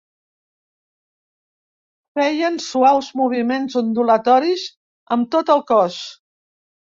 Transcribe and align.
Feien 2.19 2.57
suaus 2.69 3.09
moviments 3.21 3.77
ondulatoris 3.83 4.65
amb 5.19 5.31
tot 5.37 5.55
el 5.57 5.63
cos. 5.75 6.01